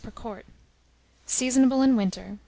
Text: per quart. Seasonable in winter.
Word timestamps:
per 0.01 0.09
quart. 0.09 0.47
Seasonable 1.27 1.83
in 1.83 1.95
winter. 1.95 2.39